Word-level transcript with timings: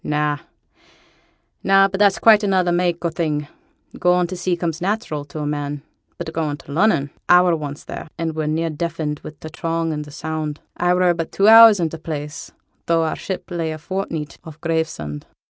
'Na, 0.03 0.37
na; 1.63 1.87
but 1.87 1.99
that's 1.99 2.17
quite 2.17 2.41
another 2.41 2.71
mak' 2.71 3.05
o' 3.05 3.09
thing; 3.11 3.47
going' 3.99 4.25
to 4.25 4.35
sea 4.35 4.57
comes 4.57 4.79
natteral 4.79 5.27
to 5.27 5.37
a 5.37 5.45
man, 5.45 5.83
but 6.17 6.33
goin' 6.33 6.57
to 6.57 6.71
Lunnon, 6.71 7.11
I 7.29 7.43
were 7.43 7.55
once 7.55 7.83
there, 7.83 8.07
and 8.17 8.35
were 8.35 8.47
near 8.47 8.71
deafened 8.71 9.19
wi' 9.23 9.33
t' 9.39 9.49
throng 9.49 9.93
and 9.93 10.03
t' 10.03 10.09
sound. 10.09 10.59
I 10.75 10.95
were 10.95 11.13
but 11.13 11.31
two 11.31 11.47
hours 11.47 11.79
i' 11.79 11.87
t' 11.87 11.97
place, 11.97 12.51
though 12.87 13.03
our 13.03 13.15
ship 13.15 13.51
lay 13.51 13.71
a 13.71 13.77
fortneet 13.77 14.39
off 14.43 14.59
Gravesend.' 14.59 15.27